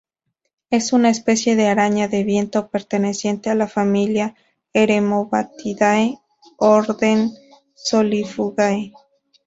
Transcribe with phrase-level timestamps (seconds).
[0.71, 4.33] Es una especie de araña de viento perteneciente a la familia
[4.73, 6.17] Eremobatidae
[6.57, 7.29] orden
[7.75, 8.93] Solifugae.